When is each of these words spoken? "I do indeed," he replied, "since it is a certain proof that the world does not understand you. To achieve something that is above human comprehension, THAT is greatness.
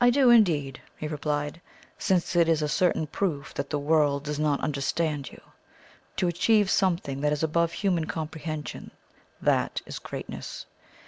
"I 0.00 0.10
do 0.10 0.28
indeed," 0.30 0.82
he 0.96 1.06
replied, 1.06 1.60
"since 1.98 2.34
it 2.34 2.48
is 2.48 2.62
a 2.62 2.68
certain 2.68 3.06
proof 3.06 3.54
that 3.54 3.70
the 3.70 3.78
world 3.78 4.24
does 4.24 4.40
not 4.40 4.58
understand 4.60 5.30
you. 5.30 5.40
To 6.16 6.26
achieve 6.26 6.68
something 6.68 7.20
that 7.20 7.32
is 7.32 7.44
above 7.44 7.70
human 7.74 8.06
comprehension, 8.06 8.90
THAT 9.40 9.82
is 9.86 10.00
greatness. 10.00 10.66